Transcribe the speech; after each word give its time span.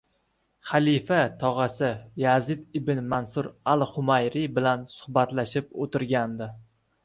Xalifa 0.69 1.19
tog‘asi 1.43 1.89
Yazid 2.23 2.81
ibn 2.81 3.03
Mansur 3.13 3.51
al-Xumayri 3.77 4.45
bilan 4.59 4.89
suhbatlashib 4.99 5.73
o‘tirgandi. 5.87 6.53